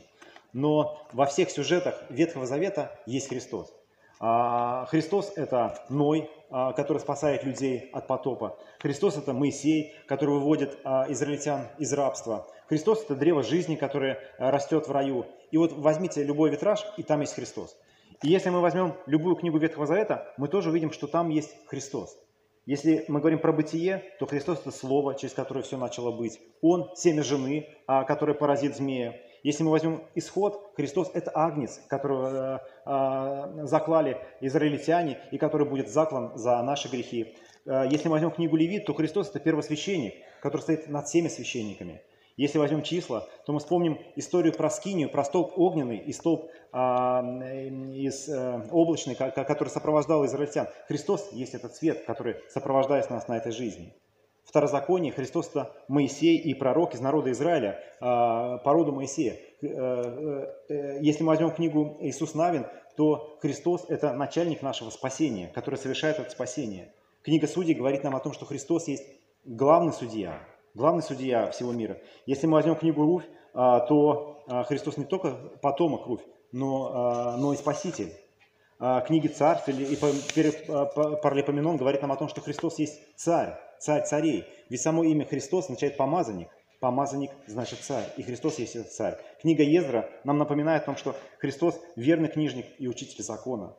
Но 0.53 0.99
во 1.13 1.25
всех 1.25 1.51
сюжетах 1.51 2.03
Ветхого 2.09 2.45
Завета 2.45 2.99
есть 3.05 3.29
Христос. 3.29 3.73
Христос– 4.19 5.33
это 5.35 5.85
Ной, 5.89 6.29
который 6.49 6.97
спасает 6.97 7.43
людей 7.43 7.89
от 7.93 8.07
потопа. 8.07 8.57
Христос– 8.79 9.17
это 9.19 9.33
Моисей, 9.33 9.93
который 10.07 10.31
выводит 10.31 10.73
израильтян 11.09 11.67
из 11.77 11.93
рабства. 11.93 12.47
Христос– 12.67 13.03
это 13.05 13.15
древо 13.15 13.43
жизни, 13.43 13.75
которое 13.75 14.19
растет 14.39 14.87
в 14.87 14.91
раю. 14.91 15.27
И 15.51 15.57
вот 15.57 15.71
возьмите 15.73 16.23
любой 16.23 16.49
витраж, 16.49 16.83
и 16.97 17.03
там 17.03 17.21
есть 17.21 17.35
Христос. 17.35 17.77
И 18.23 18.29
если 18.29 18.49
мы 18.49 18.61
возьмем 18.61 18.95
любую 19.05 19.35
книгу 19.35 19.59
Ветхого 19.59 19.85
Завета, 19.85 20.33
мы 20.37 20.47
тоже 20.47 20.71
увидим, 20.71 20.91
что 20.91 21.05
там 21.05 21.29
есть 21.29 21.55
Христос. 21.67 22.17
Если 22.67 23.05
мы 23.07 23.21
говорим 23.21 23.39
про 23.39 23.53
бытие, 23.53 24.03
то 24.19 24.25
Христос– 24.25 24.59
это 24.61 24.71
Слово, 24.71 25.15
через 25.15 25.33
которое 25.33 25.61
все 25.61 25.77
начало 25.77 26.11
быть. 26.11 26.37
Он– 26.61 26.91
семя 26.95 27.23
жены, 27.23 27.65
а, 27.87 28.03
которое 28.03 28.33
поразит 28.33 28.75
змея. 28.75 29.15
Если 29.41 29.63
мы 29.63 29.71
возьмем 29.71 30.03
исход, 30.15 30.73
Христос– 30.75 31.09
это 31.13 31.31
агнец, 31.33 31.79
которого 31.87 32.61
э, 32.85 33.65
заклали 33.65 34.17
израильтяне 34.41 35.17
и 35.31 35.37
который 35.37 35.65
будет 35.65 35.87
заклан 35.87 36.37
за 36.37 36.61
наши 36.61 36.89
грехи. 36.89 37.37
Э, 37.65 37.85
если 37.89 38.09
мы 38.09 38.15
возьмем 38.15 38.31
книгу 38.31 38.57
Левит, 38.57 38.85
то 38.85 38.93
Христос– 38.93 39.29
это 39.29 39.39
первосвященник, 39.39 40.15
который 40.41 40.63
стоит 40.63 40.89
над 40.89 41.07
всеми 41.07 41.29
священниками. 41.29 42.01
Если 42.37 42.59
возьмем 42.59 42.83
числа, 42.83 43.27
то 43.45 43.51
мы 43.51 43.59
вспомним 43.59 43.99
историю 44.15 44.53
про 44.53 44.69
скинию, 44.69 45.09
про 45.09 45.23
столб 45.23 45.53
огненный 45.57 45.97
и 45.97 46.13
столб 46.13 46.49
а, 46.71 47.21
из, 47.95 48.29
а, 48.29 48.63
облачный, 48.71 49.15
который 49.15 49.69
сопровождал 49.69 50.23
израильтян. 50.25 50.67
Христос 50.87 51.29
есть 51.31 51.55
этот 51.55 51.75
свет, 51.75 52.05
который 52.05 52.35
сопровождает 52.49 53.09
нас 53.09 53.27
на 53.27 53.37
этой 53.37 53.51
жизни. 53.51 53.95
Второзаконие 54.45 55.11
Христос– 55.11 55.49
это 55.49 55.73
Моисей 55.87 56.37
и 56.37 56.53
пророк 56.53 56.93
из 56.93 57.01
народа 57.01 57.31
Израиля, 57.31 57.83
а, 57.99 58.59
по 58.59 58.71
роду 58.71 58.93
Моисея. 58.93 59.37
Э, 59.61 60.53
э, 60.69 60.99
если 61.01 61.23
мы 61.23 61.29
возьмем 61.29 61.49
книгу 61.51 61.97
Иисус 62.01 62.35
Навин, 62.35 62.67
то 62.95 63.37
Христос– 63.41 63.85
это 63.89 64.13
начальник 64.13 64.61
нашего 64.61 64.91
спасения, 64.91 65.47
который 65.53 65.75
совершает 65.75 66.19
это 66.19 66.29
спасение. 66.29 66.93
Книга 67.23 67.47
Судей 67.47 67.73
говорит 67.73 68.03
нам 68.03 68.15
о 68.15 68.19
том, 68.19 68.31
что 68.31 68.45
Христос 68.45 68.87
есть 68.87 69.05
главный 69.43 69.91
судья, 69.91 70.39
главный 70.77 71.01
судья 71.01 71.49
всего 71.49 71.73
мира. 71.73 71.97
Если 72.25 72.45
мы 72.45 72.53
возьмем 72.53 72.75
книгу 72.75 73.03
Руфь, 73.03 73.25
а, 73.53 73.81
то 73.81 74.43
а, 74.47 74.63
Христос 74.63 74.97
не 74.97 75.05
только 75.05 75.31
потомок 75.61 76.05
Руфь, 76.05 76.21
но, 76.51 76.91
а, 76.93 77.37
но 77.37 77.53
и 77.53 77.57
спаситель. 77.57 78.13
Книги 79.07 79.27
Царств 79.27 79.67
или 79.69 79.95
Паралипоменон 79.95 81.77
говорит 81.77 82.03
нам 82.03 82.11
о 82.11 82.15
том, 82.15 82.29
что 82.29 82.41
Христос 82.41 82.77
есть 82.77 83.01
царь, 83.15 83.55
царь 83.79 84.05
царей. 84.05 84.45
Ведь 84.69 84.81
само 84.81 85.03
имя 85.03 85.25
Христос 85.25 85.65
означает 85.65 85.97
помазанник. 85.97 86.49
Помазанник 86.79 87.31
значит 87.47 87.79
царь, 87.79 88.05
и 88.17 88.21
Христос 88.21 88.59
есть 88.59 88.75
этот 88.75 88.91
царь. 88.91 89.17
Книга 89.41 89.63
Ездра 89.63 90.11
нам 90.25 90.37
напоминает 90.37 90.83
о 90.83 90.85
том, 90.85 90.95
что 90.95 91.15
Христос 91.39 91.81
верный 91.95 92.29
книжник 92.29 92.67
и 92.77 92.87
учитель 92.87 93.23
закона. 93.23 93.75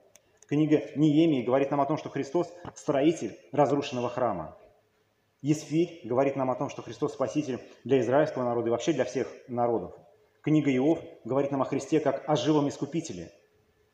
Книга 0.49 0.83
Неемии 0.97 1.45
говорит 1.45 1.71
нам 1.71 1.81
о 1.81 1.87
том, 1.87 1.97
что 1.97 2.09
Христос 2.09 2.53
строитель 2.75 3.39
разрушенного 3.53 4.09
храма. 4.09 4.59
Есфирь 5.41 6.01
говорит 6.03 6.35
нам 6.35 6.51
о 6.51 6.57
том, 6.57 6.69
что 6.69 6.83
Христос 6.83 7.13
Спаситель 7.13 7.61
для 7.85 8.01
израильского 8.01 8.43
народа 8.43 8.69
и 8.69 8.71
вообще 8.73 8.93
для 8.93 9.05
всех 9.05 9.29
народов. 9.47 9.95
Книга 10.43 10.75
Иов 10.75 10.99
говорит 11.25 11.53
нам 11.53 11.63
о 11.63 11.65
Христе 11.65 12.01
как 12.01 12.29
о 12.29 12.35
живом 12.35 12.69
Искупителе. 12.69 13.31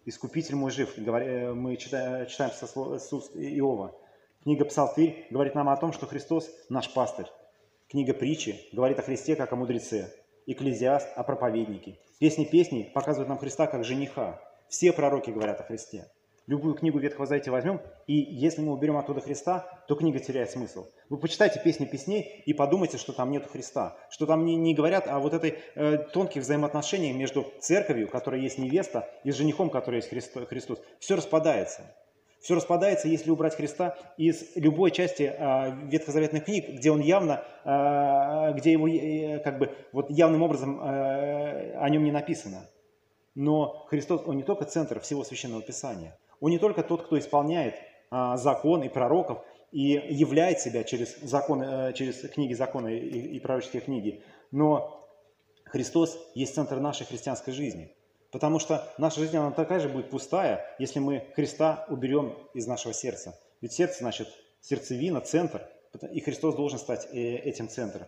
Искупитель 0.07 0.55
мой 0.55 0.71
жив, 0.71 0.97
э, 0.97 1.53
мы 1.53 1.77
читаем, 1.77 2.27
читаем 2.29 2.51
с 2.53 3.13
уст 3.13 3.37
Иова. 3.37 3.95
Книга 4.43 4.65
Псалтырь 4.65 5.27
говорит 5.31 5.55
нам 5.55 5.69
о 5.69 5.77
том, 5.77 5.93
что 5.93 6.07
Христос 6.07 6.51
наш 6.71 6.93
пастырь. 6.95 7.27
Книга 7.89 8.15
Притчи 8.15 8.59
говорит 8.73 8.99
о 8.99 9.03
Христе 9.03 9.37
как 9.37 9.53
о 9.53 9.57
мудреце. 9.57 10.15
Экклезиаст 10.47 11.09
о 11.15 11.25
проповеднике. 11.25 11.99
Песни 12.19 12.45
песней 12.45 12.85
показывают 12.85 13.29
нам 13.29 13.39
Христа 13.39 13.67
как 13.67 13.85
жениха. 13.85 14.41
Все 14.69 14.95
пророки 14.95 15.31
говорят 15.31 15.61
о 15.61 15.65
Христе 15.65 16.11
любую 16.47 16.75
книгу 16.75 16.99
Ветхого 16.99 17.27
Завета 17.27 17.51
возьмем, 17.51 17.81
и 18.07 18.15
если 18.15 18.61
мы 18.61 18.73
уберем 18.73 18.97
оттуда 18.97 19.21
Христа, 19.21 19.67
то 19.89 19.95
книга 19.95 20.19
теряет 20.19 20.51
смысл. 20.51 20.87
Вы 21.09 21.17
почитайте 21.19 21.61
песни 21.61 21.87
песней 21.87 22.43
и 22.45 22.53
подумайте, 22.53 22.99
что 22.99 23.13
там 23.13 23.31
нету 23.31 23.49
Христа, 23.49 23.97
что 24.11 24.27
там 24.27 24.45
не, 24.45 24.57
не 24.57 24.75
говорят 24.75 25.09
о 25.09 25.19
вот 25.19 25.35
этой 25.35 25.59
э, 25.75 25.99
тонких 26.13 26.43
взаимоотношениях 26.43 27.17
между 27.17 27.47
церковью, 27.61 28.09
которая 28.09 28.41
есть 28.41 28.59
невеста, 28.59 29.09
и 29.25 29.31
женихом, 29.31 29.71
который 29.71 29.97
есть 29.97 30.11
Христо, 30.11 30.45
Христос. 30.47 30.81
Все 30.99 31.17
распадается. 31.17 31.95
Все 32.41 32.55
распадается, 32.55 33.09
если 33.09 33.31
убрать 33.31 33.57
Христа 33.57 33.97
из 34.19 34.55
любой 34.55 34.91
части 34.91 35.23
э, 35.35 35.89
ветхозаветных 35.89 36.45
книг, 36.45 36.69
где 36.69 36.91
он 36.91 37.01
явно, 37.01 37.43
э, 37.65 38.53
где 38.59 38.73
его 38.73 38.87
э, 38.87 39.39
как 39.39 39.59
бы 39.59 39.71
вот 39.93 40.11
явным 40.11 40.43
образом 40.43 40.79
э, 40.79 41.75
о 41.79 41.89
нем 41.89 42.05
не 42.05 42.13
написано. 42.13 42.69
Но 43.35 43.87
Христос, 43.89 44.23
Он 44.27 44.37
не 44.37 44.43
только 44.43 44.65
центр 44.65 45.01
всего 45.01 45.25
Священного 45.25 45.63
Писания. 45.63 46.17
Он 46.41 46.51
не 46.51 46.59
только 46.59 46.83
тот, 46.83 47.05
кто 47.07 47.19
исполняет 47.19 47.75
а, 48.11 48.37
закон 48.37 48.83
и 48.83 48.89
пророков 48.89 49.45
и 49.73 50.01
являет 50.09 50.61
себя 50.61 50.85
через, 50.85 51.17
закон, 51.21 51.61
э, 51.63 51.93
через 51.95 52.21
книги 52.31 52.55
закона 52.55 52.87
и, 52.87 52.99
и 52.99 53.41
пророческие 53.41 53.83
книги, 53.83 54.23
но 54.53 55.05
Христос 55.65 56.17
есть 56.37 56.55
центр 56.55 56.79
нашей 56.79 57.07
христианской 57.07 57.53
жизни. 57.53 57.93
Потому 58.31 58.61
что 58.61 58.89
наша 58.99 59.19
жизнь, 59.19 59.37
она 59.37 59.51
такая 59.51 59.81
же 59.81 59.89
будет 59.89 60.11
пустая, 60.11 60.65
если 60.79 61.01
мы 61.01 61.27
Христа 61.35 61.87
уберем 61.89 62.37
из 62.53 62.69
нашего 62.69 62.95
сердца. 62.95 63.37
Ведь 63.61 63.73
сердце, 63.73 63.99
значит, 63.99 64.29
сердцевина, 64.61 65.21
центр, 65.21 65.69
и 66.13 66.21
Христос 66.21 66.55
должен 66.55 66.79
стать 66.79 67.09
э, 67.13 67.19
этим 67.19 67.69
центром. 67.69 68.07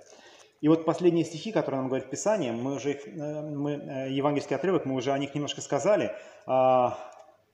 И 0.61 0.68
вот 0.68 0.85
последние 0.85 1.25
стихи, 1.25 1.50
которые 1.50 1.80
нам 1.80 1.88
говорит 1.88 2.09
Писание, 2.11 2.52
мы 2.52 2.75
уже 2.75 2.92
их, 2.92 3.09
э, 3.09 3.40
мы, 3.42 3.73
евангельский 4.11 4.54
отрывок, 4.54 4.85
мы 4.85 4.95
уже 4.95 5.11
о 5.11 5.18
них 5.18 5.35
немножко 5.35 5.61
сказали, 5.61 6.12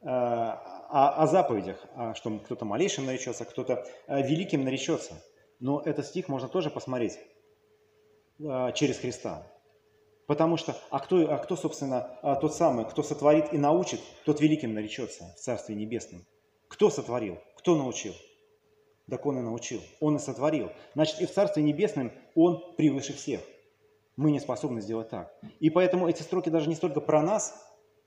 о, 0.03 0.87
о, 0.91 1.23
о 1.23 1.27
заповедях, 1.27 1.85
что 2.15 2.39
кто-то 2.39 2.65
малейшим 2.65 3.07
наречется, 3.07 3.45
кто-то 3.45 3.87
великим 4.09 4.65
наречется. 4.65 5.15
Но 5.61 5.81
этот 5.81 6.07
стих 6.07 6.29
можно 6.29 6.49
тоже 6.49 6.71
посмотреть 6.71 7.19
через 8.39 8.99
Христа. 8.99 9.47
Потому 10.27 10.57
что, 10.57 10.77
а 10.91 11.01
кто, 11.01 11.33
а 11.33 11.39
кто, 11.39 11.57
собственно, 11.57 12.19
тот 12.41 12.55
самый, 12.55 12.85
кто 12.85 13.03
сотворит 13.03 13.53
и 13.53 13.59
научит, 13.59 14.01
тот 14.25 14.41
великим 14.41 14.73
наречется 14.75 15.25
в 15.37 15.41
Царстве 15.41 15.75
Небесном. 15.75 16.25
Кто 16.69 16.91
сотворил? 16.91 17.39
Кто 17.57 17.77
научил? 17.77 18.15
Так 19.11 19.27
Он 19.27 19.39
и 19.39 19.43
научил, 19.43 19.81
Он 20.01 20.17
и 20.17 20.19
сотворил. 20.19 20.71
Значит, 20.95 21.21
и 21.21 21.27
в 21.27 21.33
Царстве 21.33 21.63
Небесном 21.63 22.13
Он 22.35 22.75
превыше 22.77 23.13
всех. 23.13 23.41
Мы 24.17 24.31
не 24.31 24.41
способны 24.41 24.81
сделать 24.81 25.11
так. 25.11 25.35
И 25.61 25.71
поэтому 25.71 26.09
эти 26.09 26.23
строки 26.23 26.49
даже 26.49 26.69
не 26.69 26.77
столько 26.77 27.01
про 27.01 27.21
нас, 27.21 27.55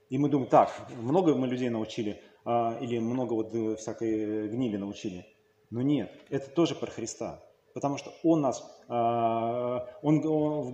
и 0.08 0.18
мы 0.18 0.28
думаем, 0.28 0.48
так, 0.48 0.72
много 1.00 1.34
мы 1.34 1.46
людей 1.46 1.68
научили, 1.68 2.22
а, 2.44 2.78
или 2.80 2.98
много 2.98 3.32
вот 3.34 3.54
э, 3.54 3.76
всякой 3.76 4.48
гнили 4.48 4.76
научили. 4.76 5.26
Но 5.70 5.82
нет, 5.82 6.12
это 6.30 6.48
тоже 6.50 6.74
про 6.74 6.90
Христа. 6.90 7.42
Потому 7.74 7.98
что 7.98 8.12
Он 8.22 8.40
нас, 8.40 8.64
а, 8.88 9.86
Он, 10.02 10.24
он, 10.26 10.72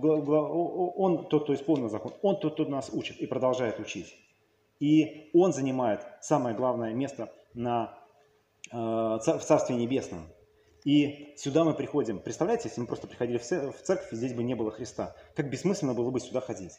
он 0.95 1.27
тот, 1.27 1.43
кто 1.43 1.53
исполнил 1.53 1.89
закон, 1.89 2.13
Он 2.21 2.39
тот, 2.39 2.53
кто 2.53 2.65
нас 2.65 2.89
учит 2.93 3.17
и 3.17 3.25
продолжает 3.25 3.79
учить. 3.79 4.13
И 4.79 5.29
Он 5.33 5.51
занимает 5.51 6.05
самое 6.21 6.55
главное 6.55 6.93
место 6.93 7.31
на 7.53 7.97
Э, 8.73 9.19
в 9.19 9.39
Царстве 9.41 9.75
Небесном. 9.75 10.27
И 10.83 11.33
сюда 11.37 11.63
мы 11.63 11.73
приходим. 11.73 12.19
Представляете, 12.19 12.69
если 12.69 12.81
мы 12.81 12.87
просто 12.87 13.07
приходили 13.07 13.37
в 13.37 13.43
церковь, 13.43 14.11
и 14.11 14.15
здесь 14.15 14.33
бы 14.33 14.43
не 14.43 14.55
было 14.55 14.71
Христа, 14.71 15.15
как 15.35 15.49
бессмысленно 15.49 15.93
было 15.93 16.09
бы 16.09 16.19
сюда 16.19 16.41
ходить. 16.41 16.73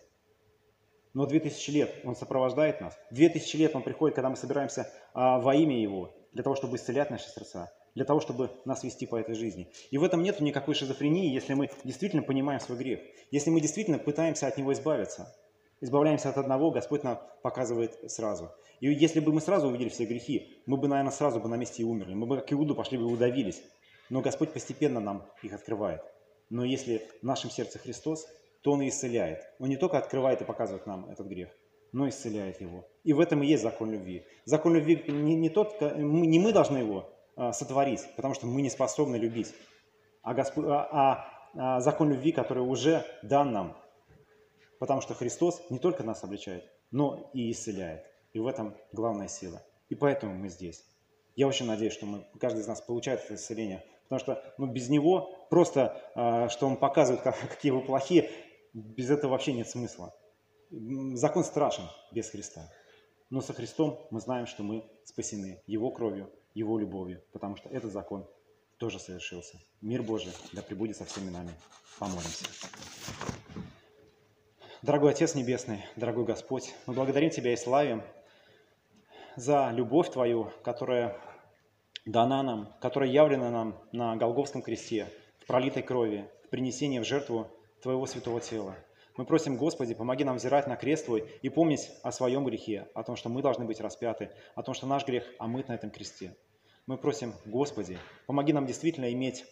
Но 1.14 1.26
2000 1.26 1.70
лет 1.70 1.94
Он 2.04 2.16
сопровождает 2.16 2.80
нас. 2.80 2.98
2000 3.10 3.56
лет 3.56 3.76
Он 3.76 3.82
приходит, 3.82 4.16
когда 4.16 4.28
мы 4.28 4.36
собираемся 4.36 4.90
а, 5.14 5.38
во 5.38 5.54
имя 5.54 5.80
Его, 5.80 6.12
для 6.32 6.42
того, 6.42 6.56
чтобы 6.56 6.76
исцелять 6.76 7.10
наши 7.10 7.28
сердца, 7.28 7.72
для 7.94 8.04
того, 8.04 8.20
чтобы 8.20 8.50
нас 8.64 8.82
вести 8.82 9.06
по 9.06 9.16
этой 9.16 9.36
жизни. 9.36 9.68
И 9.90 9.98
в 9.98 10.04
этом 10.04 10.22
нет 10.22 10.40
никакой 10.40 10.74
шизофрении, 10.74 11.32
если 11.32 11.54
мы 11.54 11.70
действительно 11.84 12.22
понимаем 12.22 12.60
свой 12.60 12.76
грех, 12.76 13.00
если 13.30 13.50
мы 13.50 13.60
действительно 13.60 13.98
пытаемся 13.98 14.48
от 14.48 14.58
него 14.58 14.72
избавиться. 14.72 15.32
Избавляемся 15.80 16.30
от 16.30 16.38
одного, 16.38 16.70
Господь 16.70 17.04
нам 17.04 17.20
показывает 17.42 18.10
сразу. 18.10 18.50
И 18.80 18.92
если 18.92 19.20
бы 19.20 19.32
мы 19.32 19.40
сразу 19.40 19.68
увидели 19.68 19.90
все 19.90 20.06
грехи, 20.06 20.56
мы 20.66 20.76
бы, 20.76 20.88
наверное, 20.88 21.12
сразу 21.12 21.40
бы 21.40 21.48
на 21.48 21.56
месте 21.56 21.82
и 21.82 21.84
умерли. 21.84 22.14
Мы 22.14 22.26
бы, 22.26 22.36
как 22.36 22.52
Иуду, 22.52 22.74
пошли 22.74 22.98
бы 22.98 23.04
и 23.04 23.12
удавились. 23.12 23.62
Но 24.10 24.20
Господь 24.20 24.52
постепенно 24.52 25.00
нам 25.00 25.26
их 25.42 25.52
открывает. 25.52 26.02
Но 26.50 26.64
если 26.64 27.02
в 27.20 27.24
нашем 27.24 27.50
сердце 27.50 27.78
Христос, 27.78 28.26
то 28.64 28.72
Он 28.72 28.80
и 28.80 28.88
исцеляет. 28.88 29.46
Он 29.58 29.68
не 29.68 29.76
только 29.76 29.98
открывает 29.98 30.40
и 30.40 30.44
показывает 30.46 30.86
нам 30.86 31.10
этот 31.10 31.26
грех, 31.26 31.50
но 31.92 32.08
исцеляет 32.08 32.62
его. 32.62 32.88
И 33.02 33.12
в 33.12 33.20
этом 33.20 33.42
и 33.42 33.46
есть 33.46 33.62
закон 33.62 33.90
любви. 33.90 34.26
Закон 34.46 34.74
любви 34.74 35.04
не, 35.06 35.34
не, 35.34 35.50
тот, 35.50 35.78
не 35.82 36.38
мы 36.38 36.50
должны 36.50 36.78
его 36.78 37.12
а, 37.36 37.52
сотворить, 37.52 38.00
потому 38.16 38.32
что 38.32 38.46
мы 38.46 38.62
не 38.62 38.70
способны 38.70 39.16
любить, 39.16 39.54
а, 40.22 40.32
Господь, 40.32 40.64
а, 40.66 40.88
а, 40.90 41.28
а 41.54 41.80
закон 41.80 42.10
любви, 42.10 42.32
который 42.32 42.62
уже 42.62 43.04
дан 43.22 43.52
нам. 43.52 43.76
Потому 44.78 45.02
что 45.02 45.12
Христос 45.12 45.62
не 45.68 45.78
только 45.78 46.02
нас 46.02 46.24
обличает, 46.24 46.64
но 46.90 47.30
и 47.34 47.50
исцеляет. 47.50 48.06
И 48.32 48.38
в 48.38 48.46
этом 48.46 48.74
главная 48.92 49.28
сила. 49.28 49.62
И 49.90 49.94
поэтому 49.94 50.34
мы 50.34 50.48
здесь. 50.48 50.86
Я 51.36 51.48
очень 51.48 51.66
надеюсь, 51.66 51.92
что 51.92 52.06
мы, 52.06 52.26
каждый 52.40 52.60
из 52.60 52.66
нас 52.66 52.80
получает 52.80 53.24
это 53.24 53.34
исцеление. 53.34 53.84
Потому 54.04 54.20
что 54.20 54.54
ну, 54.58 54.66
без 54.66 54.88
него, 54.88 55.34
просто 55.50 56.00
э, 56.14 56.48
что 56.48 56.66
он 56.66 56.76
показывает, 56.76 57.22
как, 57.22 57.38
какие 57.48 57.72
вы 57.72 57.80
плохие, 57.80 58.30
без 58.74 59.10
этого 59.10 59.30
вообще 59.30 59.52
нет 59.52 59.68
смысла. 59.68 60.14
Закон 60.70 61.44
страшен 61.44 61.84
без 62.12 62.28
Христа. 62.28 62.68
Но 63.30 63.40
со 63.40 63.52
Христом 63.52 63.98
мы 64.10 64.20
знаем, 64.20 64.46
что 64.46 64.62
мы 64.62 64.84
спасены 65.04 65.62
Его 65.66 65.90
кровью, 65.90 66.30
Его 66.52 66.78
любовью, 66.78 67.22
потому 67.32 67.56
что 67.56 67.68
этот 67.70 67.92
закон 67.92 68.28
тоже 68.78 68.98
совершился. 68.98 69.58
Мир 69.80 70.02
Божий 70.02 70.32
да 70.52 70.62
пребудет 70.62 70.96
со 70.96 71.04
всеми 71.04 71.30
нами. 71.30 71.50
Помолимся. 71.98 72.44
Дорогой 74.82 75.12
Отец 75.12 75.34
Небесный, 75.34 75.84
дорогой 75.96 76.24
Господь, 76.24 76.74
мы 76.86 76.94
благодарим 76.94 77.30
Тебя 77.30 77.52
и 77.52 77.56
славим 77.56 78.02
за 79.36 79.70
любовь 79.70 80.10
Твою, 80.10 80.50
которая 80.62 81.16
дана 82.04 82.42
нам, 82.42 82.74
которая 82.80 83.08
явлена 83.08 83.50
нам 83.50 83.80
на 83.92 84.16
Голговском 84.16 84.60
кресте, 84.60 85.08
в 85.38 85.46
пролитой 85.46 85.82
крови, 85.82 86.28
в 86.44 86.48
принесении 86.50 86.98
в 86.98 87.04
жертву 87.04 87.50
Твоего 87.84 88.06
святого 88.06 88.40
тела. 88.40 88.74
Мы 89.18 89.26
просим, 89.26 89.58
Господи, 89.58 89.92
помоги 89.92 90.24
нам 90.24 90.36
взирать 90.38 90.66
на 90.66 90.74
крест 90.74 91.04
Твой 91.04 91.28
и 91.42 91.50
помнить 91.50 91.90
о 92.02 92.12
своем 92.12 92.42
грехе, 92.46 92.88
о 92.94 93.02
том, 93.02 93.14
что 93.14 93.28
мы 93.28 93.42
должны 93.42 93.66
быть 93.66 93.78
распяты, 93.78 94.30
о 94.54 94.62
том, 94.62 94.74
что 94.74 94.86
наш 94.86 95.06
грех 95.06 95.26
омыт 95.38 95.68
на 95.68 95.74
этом 95.74 95.90
кресте. 95.90 96.34
Мы 96.86 96.96
просим, 96.96 97.34
Господи, 97.44 97.98
помоги 98.24 98.54
нам 98.54 98.64
действительно 98.64 99.12
иметь 99.12 99.44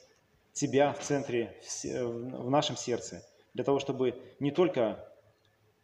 Тебя 0.54 0.94
в 0.94 1.00
центре, 1.00 1.54
в 1.84 2.48
нашем 2.48 2.78
сердце, 2.78 3.22
для 3.52 3.64
того, 3.64 3.78
чтобы 3.80 4.14
не 4.40 4.50
только 4.50 5.06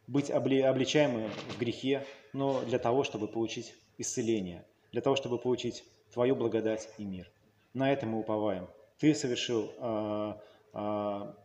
быть 0.07 0.31
обличаемым 0.31 1.29
в 1.29 1.59
грехе, 1.59 2.03
но 2.33 2.61
для 2.65 2.79
того, 2.79 3.03
чтобы 3.03 3.27
получить 3.27 3.75
исцеления, 3.99 4.65
для 4.91 5.01
того, 5.01 5.15
чтобы 5.15 5.37
получить 5.37 5.83
Твою 6.11 6.35
благодать 6.35 6.89
и 6.97 7.05
мир. 7.05 7.31
На 7.75 7.93
это 7.93 8.07
мы 8.07 8.17
уповаем. 8.17 8.67
Ты 8.97 9.13
совершил, 9.13 9.71
а, 9.77 10.41
а, 10.73 11.35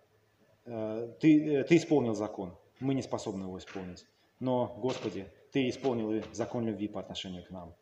ты, 0.64 1.64
ты 1.64 1.76
исполнил 1.76 2.14
закон, 2.14 2.56
мы 2.80 2.94
не 2.94 3.02
способны 3.02 3.44
его 3.44 3.58
исполнить. 3.58 4.04
Но, 4.40 4.74
Господи, 4.78 5.32
Ты 5.52 5.68
исполнил 5.68 6.12
и 6.12 6.22
закон 6.32 6.66
любви 6.66 6.88
по 6.88 7.00
отношению 7.00 7.44
к 7.44 7.50
нам. 7.50 7.74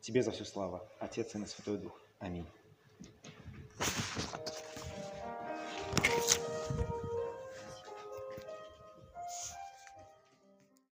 Тебе 0.00 0.22
за 0.22 0.30
всю 0.30 0.44
славу, 0.44 0.80
Отец, 0.98 1.34
и 1.34 1.44
Святой 1.44 1.78
Дух. 1.78 2.00
Аминь. 2.18 2.46